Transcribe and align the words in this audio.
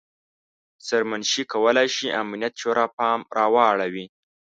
سرمنشي 0.87 1.43
کولای 1.53 1.87
شي 1.95 2.07
امنیت 2.21 2.53
شورا 2.61 2.85
پام 2.97 3.19
راواړوي. 3.37 4.05